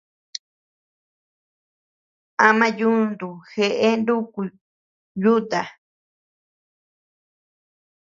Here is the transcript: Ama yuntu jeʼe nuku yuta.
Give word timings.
Ama 2.47 2.67
yuntu 2.79 3.27
jeʼe 3.51 3.89
nuku 4.05 4.41
yuta. 5.21 5.61